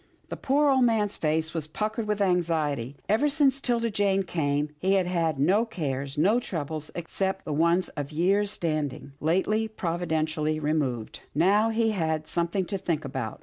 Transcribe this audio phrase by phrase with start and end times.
[0.29, 2.95] The poor old man's face was puckered with anxiety.
[3.07, 7.83] Ever since 'Tilda Jane came, he had had no cares, no troubles, except the one
[7.95, 11.19] of years' stand ing, lately providentially removed.
[11.35, 13.39] Now he had something to think about.